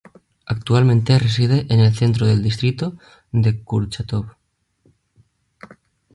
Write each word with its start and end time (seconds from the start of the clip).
Actualmente 0.47 1.19
reside 1.19 1.67
en 1.69 1.79
el 1.79 1.93
centro 1.93 2.25
del 2.25 2.41
distrito 2.41 2.97
de 3.31 3.61
Kurchátov. 3.63 4.31